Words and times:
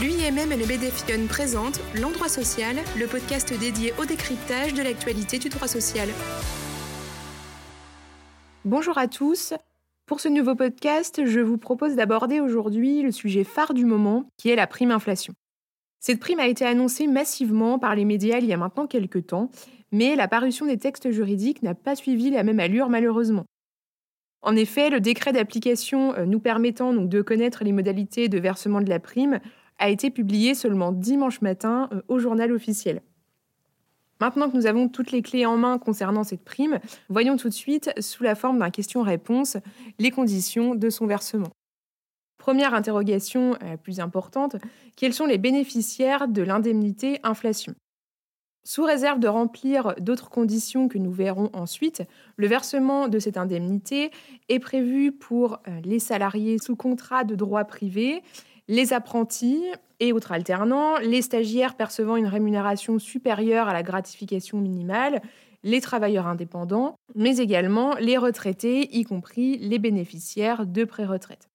L'UIMM 0.00 0.50
et 0.50 0.56
le 0.56 0.64
BDFION 0.64 1.26
présentent 1.28 1.78
L'Endroit 2.00 2.30
Social, 2.30 2.74
le 2.98 3.06
podcast 3.06 3.52
dédié 3.60 3.92
au 4.00 4.06
décryptage 4.06 4.72
de 4.72 4.82
l'actualité 4.82 5.38
du 5.38 5.50
droit 5.50 5.68
social. 5.68 6.08
Bonjour 8.64 8.96
à 8.96 9.08
tous. 9.08 9.52
Pour 10.06 10.20
ce 10.20 10.28
nouveau 10.28 10.54
podcast, 10.54 11.26
je 11.26 11.40
vous 11.40 11.58
propose 11.58 11.96
d'aborder 11.96 12.40
aujourd'hui 12.40 13.02
le 13.02 13.10
sujet 13.10 13.44
phare 13.44 13.74
du 13.74 13.84
moment, 13.84 14.24
qui 14.38 14.48
est 14.48 14.56
la 14.56 14.66
prime 14.66 14.90
inflation. 14.90 15.34
Cette 15.98 16.20
prime 16.20 16.40
a 16.40 16.46
été 16.46 16.64
annoncée 16.64 17.06
massivement 17.06 17.78
par 17.78 17.94
les 17.94 18.06
médias 18.06 18.38
il 18.38 18.46
y 18.46 18.54
a 18.54 18.56
maintenant 18.56 18.86
quelques 18.86 19.26
temps, 19.26 19.50
mais 19.92 20.16
la 20.16 20.28
parution 20.28 20.64
des 20.64 20.78
textes 20.78 21.10
juridiques 21.10 21.62
n'a 21.62 21.74
pas 21.74 21.94
suivi 21.94 22.30
la 22.30 22.42
même 22.42 22.60
allure 22.60 22.88
malheureusement. 22.88 23.44
En 24.40 24.56
effet, 24.56 24.88
le 24.88 25.00
décret 25.00 25.34
d'application 25.34 26.14
euh, 26.14 26.24
nous 26.24 26.40
permettant 26.40 26.94
de 26.94 27.20
connaître 27.20 27.64
les 27.64 27.72
modalités 27.72 28.28
de 28.28 28.38
versement 28.38 28.80
de 28.80 28.88
la 28.88 28.98
prime 28.98 29.40
a 29.80 29.88
été 29.88 30.10
publié 30.10 30.54
seulement 30.54 30.92
dimanche 30.92 31.40
matin 31.40 31.88
euh, 31.92 32.02
au 32.06 32.20
journal 32.20 32.52
officiel. 32.52 33.02
Maintenant 34.20 34.50
que 34.50 34.56
nous 34.56 34.66
avons 34.66 34.88
toutes 34.88 35.12
les 35.12 35.22
clés 35.22 35.46
en 35.46 35.56
main 35.56 35.78
concernant 35.78 36.24
cette 36.24 36.44
prime, 36.44 36.78
voyons 37.08 37.38
tout 37.38 37.48
de 37.48 37.54
suite, 37.54 37.90
sous 38.00 38.22
la 38.22 38.34
forme 38.34 38.58
d'un 38.58 38.70
question-réponse, 38.70 39.56
les 39.98 40.10
conditions 40.10 40.74
de 40.74 40.90
son 40.90 41.06
versement. 41.06 41.48
Première 42.36 42.74
interrogation 42.74 43.56
la 43.60 43.72
euh, 43.72 43.76
plus 43.76 43.98
importante, 43.98 44.56
quels 44.96 45.14
sont 45.14 45.26
les 45.26 45.38
bénéficiaires 45.38 46.28
de 46.28 46.42
l'indemnité 46.42 47.18
inflation? 47.22 47.74
Sous 48.62 48.84
réserve 48.84 49.20
de 49.20 49.28
remplir 49.28 49.94
d'autres 49.98 50.28
conditions 50.28 50.88
que 50.88 50.98
nous 50.98 51.12
verrons 51.12 51.48
ensuite, 51.54 52.02
le 52.36 52.46
versement 52.46 53.08
de 53.08 53.18
cette 53.18 53.38
indemnité 53.38 54.10
est 54.50 54.58
prévu 54.58 55.12
pour 55.12 55.60
euh, 55.66 55.80
les 55.82 55.98
salariés 55.98 56.58
sous 56.58 56.76
contrat 56.76 57.24
de 57.24 57.34
droit 57.34 57.64
privé, 57.64 58.22
les 58.70 58.92
apprentis 58.92 59.64
et 59.98 60.12
autres 60.12 60.30
alternants, 60.30 60.96
les 60.98 61.22
stagiaires 61.22 61.74
percevant 61.74 62.14
une 62.14 62.28
rémunération 62.28 63.00
supérieure 63.00 63.66
à 63.66 63.72
la 63.72 63.82
gratification 63.82 64.58
minimale, 64.58 65.22
les 65.64 65.80
travailleurs 65.80 66.28
indépendants, 66.28 66.94
mais 67.16 67.38
également 67.38 67.96
les 67.96 68.16
retraités, 68.16 68.96
y 68.96 69.02
compris 69.02 69.58
les 69.58 69.80
bénéficiaires 69.80 70.66
de 70.66 70.84
pré-retraite. 70.84 71.48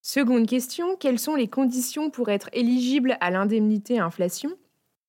Seconde 0.00 0.46
question, 0.46 0.96
quelles 0.96 1.18
sont 1.18 1.34
les 1.34 1.46
conditions 1.46 2.08
pour 2.08 2.30
être 2.30 2.48
éligible 2.54 3.18
à 3.20 3.30
l'indemnité 3.30 3.98
inflation? 3.98 4.52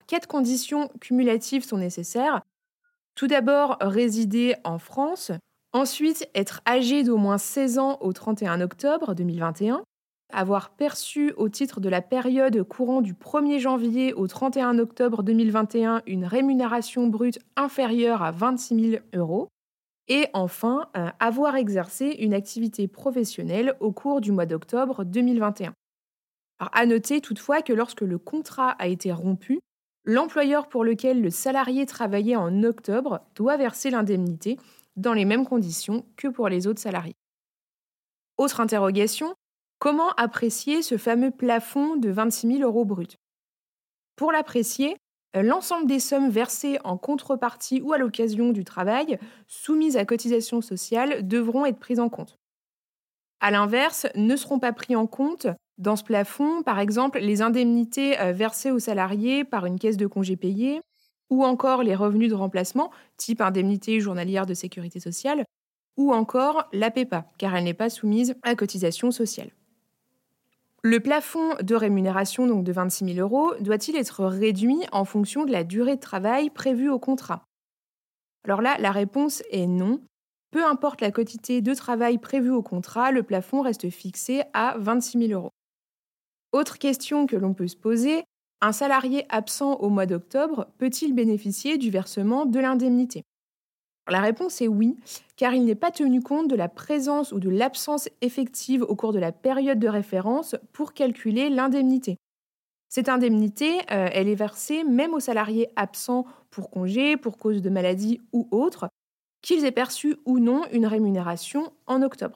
Quatre 0.06 0.28
conditions 0.28 0.90
cumulatives 1.00 1.64
sont 1.64 1.78
nécessaires. 1.78 2.42
Tout 3.16 3.28
d'abord, 3.28 3.78
résider 3.80 4.56
en 4.66 4.80
France. 4.80 5.32
Ensuite, 5.72 6.28
être 6.36 6.60
âgé 6.68 7.04
d'au 7.04 7.16
moins 7.16 7.38
16 7.38 7.80
ans 7.80 7.98
au 8.02 8.12
31 8.12 8.60
octobre 8.60 9.16
2021. 9.16 9.82
Avoir 10.32 10.70
perçu 10.70 11.34
au 11.38 11.50
titre 11.50 11.80
de 11.80 11.90
la 11.90 12.02
période 12.02 12.62
courant 12.64 13.02
du 13.02 13.16
1er 13.16 13.60
janvier 13.60 14.14
au 14.14 14.28
31 14.28 14.78
octobre 14.78 15.24
2021 15.24 16.04
une 16.06 16.24
rémunération 16.24 17.08
brute 17.08 17.40
inférieure 17.56 18.22
à 18.22 18.32
26 18.32 18.92
000 18.92 19.04
euros. 19.16 19.48
Et 20.08 20.28
enfin, 20.34 20.88
euh, 20.96 21.10
avoir 21.20 21.56
exercé 21.56 22.16
une 22.20 22.36
activité 22.36 22.88
professionnelle 22.88 23.76
au 23.80 23.92
cours 23.92 24.22
du 24.22 24.32
mois 24.32 24.46
d'octobre 24.46 25.04
2021. 25.04 25.74
Alors, 26.60 26.72
à 26.74 26.86
noter 26.86 27.22
toutefois 27.22 27.62
que 27.62 27.74
lorsque 27.74 28.02
le 28.02 28.20
contrat 28.20 28.72
a 28.72 28.88
été 28.88 29.12
rompu, 29.12 29.60
l'employeur 30.06 30.68
pour 30.68 30.84
lequel 30.84 31.22
le 31.22 31.32
salarié 31.32 31.86
travaillait 31.86 32.36
en 32.36 32.64
octobre 32.64 33.22
doit 33.36 33.58
verser 33.58 33.90
l'indemnité 33.90 34.58
dans 34.96 35.14
les 35.14 35.26
mêmes 35.26 35.46
conditions 35.46 36.06
que 36.18 36.28
pour 36.28 36.50
les 36.50 36.68
autres 36.68 36.82
salariés. 36.82 37.16
Autre 38.38 38.60
interrogation, 38.60 39.34
comment 39.80 40.12
apprécier 40.12 40.82
ce 40.82 40.98
fameux 40.98 41.32
plafond 41.32 41.96
de 41.96 42.10
26 42.10 42.58
000 42.58 42.62
euros 42.62 42.86
bruts 42.86 43.18
Pour 44.16 44.32
l'apprécier, 44.32 44.98
l'ensemble 45.34 45.88
des 45.88 46.00
sommes 46.00 46.30
versées 46.30 46.78
en 46.84 46.98
contrepartie 46.98 47.82
ou 47.82 47.94
à 47.94 47.98
l'occasion 47.98 48.52
du 48.52 48.64
travail 48.64 49.18
soumises 49.48 49.98
à 49.98 50.06
cotisation 50.06 50.62
sociale 50.62 51.28
devront 51.28 51.66
être 51.66 51.80
prises 51.80 52.00
en 52.00 52.10
compte. 52.10 52.36
A 53.42 53.52
l'inverse, 53.52 54.06
ne 54.16 54.36
seront 54.36 54.60
pas 54.60 54.74
pris 54.74 54.96
en 54.96 55.08
compte 55.08 55.48
dans 55.78 55.96
ce 55.96 56.04
plafond, 56.04 56.62
par 56.62 56.78
exemple, 56.78 57.20
les 57.20 57.42
indemnités 57.42 58.20
euh, 58.20 58.34
versées 58.34 58.70
aux 58.70 58.80
salariés 58.80 59.46
par 59.46 59.66
une 59.66 59.80
caisse 59.80 59.96
de 59.96 60.08
congés 60.08 60.36
payés, 60.36 60.82
ou 61.30 61.46
encore 61.46 61.84
les 61.84 61.96
revenus 61.96 62.30
de 62.30 62.36
remplacement, 62.36 62.92
type 63.16 63.40
indemnité 63.40 64.02
journalière 64.02 64.46
de 64.46 64.54
sécurité 64.54 65.00
sociale, 65.00 65.46
ou 65.96 66.14
encore 66.14 66.68
la 66.74 66.92
PEPA, 66.92 67.26
car 67.38 67.56
elle 67.56 67.64
n'est 67.64 67.74
pas 67.74 67.90
soumise 67.90 68.36
à 68.44 68.56
cotisation 68.56 69.12
sociale. 69.12 69.52
Le 70.82 71.02
plafond 71.02 71.56
de 71.62 71.76
rémunération 71.76 72.48
donc 72.48 72.64
de 72.64 72.72
26 72.72 73.14
000 73.16 73.20
euros 73.20 73.54
doit-il 73.60 73.98
être 73.98 74.24
réduit 74.24 74.80
en 74.94 75.04
fonction 75.04 75.44
de 75.44 75.52
la 75.52 75.66
durée 75.66 75.96
de 75.96 76.02
travail 76.02 76.50
prévue 76.50 76.90
au 76.90 77.00
contrat? 77.00 77.44
Alors 78.46 78.62
là, 78.62 78.78
la 78.80 78.92
réponse 78.92 79.44
est 79.52 79.68
non. 79.68 80.00
Peu 80.52 80.66
importe 80.66 81.02
la 81.02 81.12
quantité 81.12 81.62
de 81.62 81.74
travail 81.74 82.18
prévue 82.18 82.52
au 82.52 82.64
contrat, 82.64 83.12
le 83.12 83.24
plafond 83.24 83.62
reste 83.62 83.90
fixé 83.90 84.44
à 84.54 84.76
26 84.78 85.28
000 85.28 85.32
euros. 85.34 85.52
Autre 86.54 86.78
question 86.78 87.28
que 87.28 87.36
l'on 87.36 87.54
peut 87.54 87.68
se 87.68 87.76
poser, 87.76 88.24
un 88.62 88.72
salarié 88.72 89.26
absent 89.30 89.74
au 89.76 89.90
mois 89.90 90.06
d'octobre 90.06 90.68
peut-il 90.78 91.14
bénéficier 91.14 91.78
du 91.78 91.92
versement 91.92 92.46
de 92.46 92.60
l'indemnité? 92.60 93.24
La 94.10 94.22
réponse 94.22 94.62
est 94.62 94.68
oui, 94.68 94.98
car 95.36 95.54
il 95.54 95.66
n'est 95.66 95.76
pas 95.76 95.92
tenu 95.92 96.22
compte 96.22 96.48
de 96.48 96.56
la 96.56 96.68
présence 96.68 97.32
ou 97.32 97.40
de 97.40 97.50
l'absence 97.50 98.10
effective 98.22 98.82
au 98.82 98.96
cours 98.96 99.14
de 99.14 99.20
la 99.20 99.32
période 99.32 99.80
de 99.80 99.88
référence 99.88 100.56
pour 100.74 100.94
calculer 100.94 101.50
l'indemnité. 101.50 102.18
Cette 102.90 103.08
indemnité, 103.08 103.78
euh, 103.92 104.10
elle 104.12 104.28
est 104.28 104.36
versée 104.36 104.84
même 104.84 105.14
aux 105.14 105.20
salariés 105.20 105.70
absents 105.76 106.26
pour 106.50 106.72
congé, 106.72 107.18
pour 107.18 107.38
cause 107.38 107.62
de 107.62 107.70
maladie 107.70 108.20
ou 108.34 108.48
autre, 108.50 108.90
qu'ils 109.44 109.64
aient 109.64 109.72
perçu 109.72 110.18
ou 110.26 110.40
non 110.40 110.64
une 110.72 110.88
rémunération 110.88 111.72
en 111.86 112.02
octobre, 112.02 112.36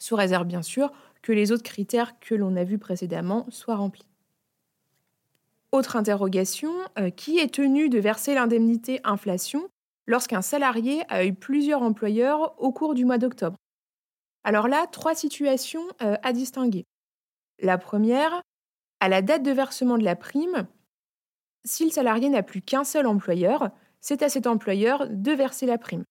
sous 0.00 0.16
réserve 0.16 0.46
bien 0.46 0.62
sûr 0.62 0.92
que 1.22 1.32
les 1.32 1.52
autres 1.52 1.62
critères 1.62 2.18
que 2.18 2.34
l'on 2.34 2.56
a 2.56 2.64
vus 2.64 2.78
précédemment 2.78 3.46
soient 3.48 3.76
remplis. 3.76 4.08
Autre 5.70 5.94
interrogation, 5.94 6.72
euh, 6.98 7.10
qui 7.10 7.38
est 7.38 7.54
tenu 7.54 7.88
de 7.88 8.00
verser 8.00 8.34
l'indemnité 8.34 9.00
inflation 9.04 9.68
lorsqu'un 10.06 10.42
salarié 10.42 11.02
a 11.08 11.24
eu 11.24 11.34
plusieurs 11.34 11.82
employeurs 11.82 12.60
au 12.60 12.72
cours 12.72 12.94
du 12.94 13.04
mois 13.04 13.18
d'octobre 13.18 13.56
Alors 14.44 14.68
là, 14.68 14.86
trois 14.86 15.14
situations 15.14 15.84
euh, 16.02 16.16
à 16.22 16.32
distinguer. 16.32 16.84
La 17.60 17.78
première, 17.78 18.42
à 19.00 19.08
la 19.08 19.22
date 19.22 19.42
de 19.42 19.52
versement 19.52 19.98
de 19.98 20.04
la 20.04 20.16
prime, 20.16 20.66
si 21.64 21.84
le 21.84 21.90
salarié 21.90 22.28
n'a 22.28 22.42
plus 22.42 22.60
qu'un 22.60 22.84
seul 22.84 23.06
employeur, 23.06 23.70
c'est 24.00 24.22
à 24.22 24.28
cet 24.28 24.46
employeur 24.46 25.06
de 25.08 25.32
verser 25.32 25.66
la 25.66 25.78
prime. 25.78 26.04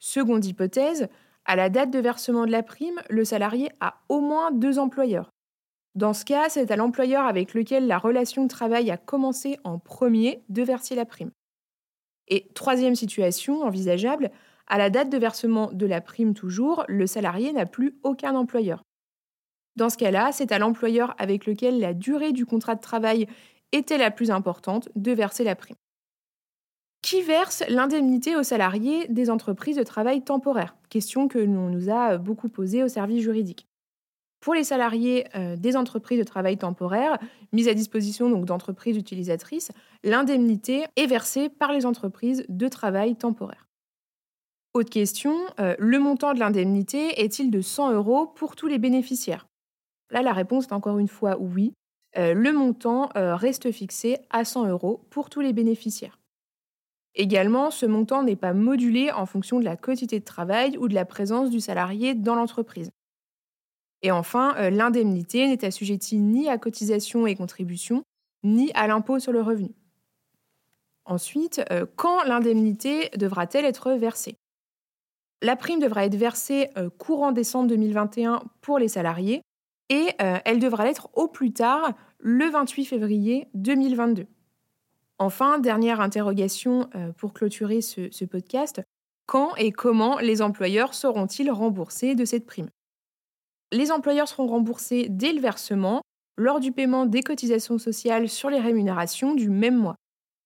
Seconde 0.00 0.44
hypothèse, 0.44 1.08
à 1.44 1.56
la 1.56 1.70
date 1.70 1.90
de 1.90 1.98
versement 1.98 2.44
de 2.44 2.50
la 2.50 2.62
prime, 2.62 3.00
le 3.08 3.24
salarié 3.24 3.70
a 3.80 4.00
au 4.08 4.20
moins 4.20 4.50
deux 4.50 4.78
employeurs. 4.78 5.30
Dans 5.94 6.12
ce 6.12 6.24
cas, 6.24 6.48
c'est 6.48 6.70
à 6.70 6.76
l'employeur 6.76 7.24
avec 7.24 7.54
lequel 7.54 7.86
la 7.86 7.98
relation 7.98 8.44
de 8.44 8.48
travail 8.48 8.90
a 8.90 8.96
commencé 8.96 9.58
en 9.64 9.78
premier 9.78 10.44
de 10.48 10.62
verser 10.62 10.94
la 10.94 11.04
prime. 11.04 11.30
Et 12.28 12.48
troisième 12.54 12.94
situation 12.94 13.62
envisageable, 13.62 14.30
à 14.66 14.78
la 14.78 14.90
date 14.90 15.10
de 15.10 15.18
versement 15.18 15.70
de 15.72 15.86
la 15.86 16.00
prime 16.00 16.34
toujours, 16.34 16.84
le 16.88 17.06
salarié 17.06 17.52
n'a 17.52 17.66
plus 17.66 17.98
aucun 18.02 18.34
employeur. 18.34 18.82
Dans 19.76 19.90
ce 19.90 19.96
cas-là, 19.96 20.30
c'est 20.32 20.52
à 20.52 20.58
l'employeur 20.58 21.14
avec 21.18 21.46
lequel 21.46 21.78
la 21.78 21.94
durée 21.94 22.32
du 22.32 22.44
contrat 22.44 22.74
de 22.74 22.80
travail 22.80 23.26
était 23.72 23.98
la 23.98 24.10
plus 24.10 24.30
importante 24.30 24.88
de 24.96 25.12
verser 25.12 25.44
la 25.44 25.54
prime. 25.54 25.76
Qui 27.00 27.22
verse 27.22 27.62
l'indemnité 27.68 28.34
aux 28.36 28.42
salariés 28.42 29.06
des 29.08 29.30
entreprises 29.30 29.76
de 29.76 29.84
travail 29.84 30.22
temporaire 30.22 30.76
Question 30.88 31.28
que 31.28 31.38
l'on 31.38 31.70
nous 31.70 31.90
a 31.90 32.18
beaucoup 32.18 32.48
posée 32.48 32.82
au 32.82 32.88
service 32.88 33.22
juridique. 33.22 33.68
Pour 34.40 34.54
les 34.54 34.64
salariés 34.64 35.26
euh, 35.34 35.56
des 35.56 35.76
entreprises 35.76 36.18
de 36.18 36.24
travail 36.24 36.56
temporaire, 36.56 37.18
mises 37.52 37.68
à 37.68 37.74
disposition 37.74 38.30
d'entreprises 38.30 38.96
utilisatrices, 38.96 39.72
l'indemnité 40.04 40.84
est 40.96 41.06
versée 41.06 41.48
par 41.48 41.72
les 41.72 41.86
entreprises 41.86 42.44
de 42.48 42.68
travail 42.68 43.16
temporaire. 43.16 43.66
Autre 44.74 44.90
question, 44.90 45.34
euh, 45.58 45.74
le 45.78 45.98
montant 45.98 46.34
de 46.34 46.38
l'indemnité 46.38 47.20
est-il 47.20 47.50
de 47.50 47.60
100 47.60 47.92
euros 47.92 48.26
pour 48.26 48.54
tous 48.54 48.68
les 48.68 48.78
bénéficiaires? 48.78 49.48
Là, 50.10 50.22
la 50.22 50.32
réponse 50.32 50.66
est 50.66 50.72
encore 50.72 50.98
une 50.98 51.08
fois 51.08 51.36
oui. 51.40 51.72
Euh, 52.16 52.32
le 52.32 52.52
montant 52.52 53.10
reste 53.14 53.70
fixé 53.72 54.18
à 54.30 54.44
100 54.44 54.66
euros 54.66 55.04
pour 55.10 55.30
tous 55.30 55.40
les 55.40 55.52
bénéficiaires. 55.52 56.18
Également, 57.14 57.70
ce 57.70 57.86
montant 57.86 58.22
n'est 58.22 58.36
pas 58.36 58.52
modulé 58.52 59.10
en 59.10 59.26
fonction 59.26 59.58
de 59.58 59.64
la 59.64 59.76
quantité 59.76 60.20
de 60.20 60.24
travail 60.24 60.78
ou 60.78 60.86
de 60.86 60.94
la 60.94 61.04
présence 61.04 61.50
du 61.50 61.60
salarié 61.60 62.14
dans 62.14 62.36
l'entreprise. 62.36 62.90
Et 64.02 64.10
enfin, 64.10 64.54
euh, 64.56 64.70
l'indemnité 64.70 65.46
n'est 65.46 65.64
assujettie 65.64 66.18
ni 66.18 66.48
à 66.48 66.58
cotisation 66.58 67.26
et 67.26 67.34
contribution, 67.34 68.02
ni 68.44 68.70
à 68.74 68.86
l'impôt 68.86 69.18
sur 69.18 69.32
le 69.32 69.42
revenu. 69.42 69.74
Ensuite, 71.04 71.62
euh, 71.72 71.86
quand 71.96 72.22
l'indemnité 72.24 73.10
devra-t-elle 73.16 73.64
être 73.64 73.92
versée? 73.92 74.36
La 75.42 75.56
prime 75.56 75.80
devra 75.80 76.04
être 76.04 76.16
versée 76.16 76.70
euh, 76.76 76.90
courant 76.90 77.32
décembre 77.32 77.68
2021 77.68 78.42
pour 78.60 78.78
les 78.78 78.88
salariés, 78.88 79.42
et 79.90 80.10
elle 80.18 80.58
devra 80.58 80.84
l'être 80.84 81.08
au 81.14 81.28
plus 81.28 81.50
tard 81.50 81.94
le 82.18 82.44
28 82.50 82.84
février 82.84 83.48
2022. 83.54 84.26
Enfin, 85.18 85.58
dernière 85.58 86.02
interrogation 86.02 86.90
pour 87.16 87.32
clôturer 87.32 87.80
ce, 87.80 88.24
podcast, 88.26 88.82
quand 89.24 89.56
et 89.56 89.72
comment 89.72 90.18
les 90.18 90.42
employeurs 90.42 90.92
seront-ils 90.92 91.50
remboursés 91.50 92.14
de 92.14 92.26
cette 92.26 92.44
prime? 92.44 92.68
Les 93.72 93.92
employeurs 93.92 94.28
seront 94.28 94.46
remboursés 94.46 95.08
dès 95.10 95.32
le 95.32 95.40
versement, 95.40 96.02
lors 96.38 96.60
du 96.60 96.72
paiement 96.72 97.04
des 97.04 97.22
cotisations 97.22 97.78
sociales 97.78 98.28
sur 98.28 98.48
les 98.48 98.60
rémunérations 98.60 99.34
du 99.34 99.50
même 99.50 99.76
mois. 99.76 99.96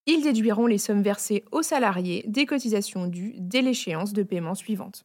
Ils 0.07 0.23
déduiront 0.23 0.67
les 0.67 0.79
sommes 0.79 1.03
versées 1.03 1.45
aux 1.53 1.63
salariés 1.63 2.25
des 2.27 2.47
cotisations 2.47 3.07
dues 3.07 3.35
dès 3.39 3.63
l'échéance 3.63 4.13
de 4.13 4.25
paiement 4.25 4.57
suivante. 4.57 5.05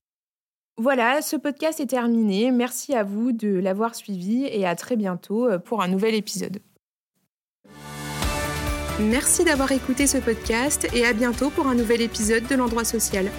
Voilà, 0.79 1.21
ce 1.21 1.35
podcast 1.35 1.79
est 1.79 1.87
terminé. 1.87 2.51
Merci 2.51 2.95
à 2.95 3.03
vous 3.03 3.31
de 3.31 3.49
l'avoir 3.49 3.95
suivi 3.95 4.45
et 4.45 4.65
à 4.65 4.75
très 4.75 4.95
bientôt 4.95 5.47
euh, 5.47 5.59
pour 5.59 5.81
un 5.81 5.87
nouvel 5.87 6.15
épisode. 6.15 6.59
Merci 8.99 9.43
d'avoir 9.43 9.71
écouté 9.71 10.07
ce 10.07 10.17
podcast 10.17 10.87
et 10.93 11.05
à 11.05 11.13
bientôt 11.13 11.51
pour 11.51 11.67
un 11.67 11.75
nouvel 11.75 12.01
épisode 12.01 12.47
de 12.47 12.55
l'endroit 12.55 12.83
social. 12.83 13.29